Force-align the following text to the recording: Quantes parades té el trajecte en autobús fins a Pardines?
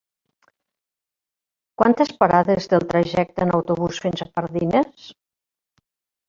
Quantes 1.81 2.13
parades 2.23 2.65
té 2.71 2.79
el 2.79 2.87
trajecte 2.95 3.45
en 3.47 3.53
autobús 3.59 4.01
fins 4.07 4.25
a 4.27 4.29
Pardines? 4.41 5.07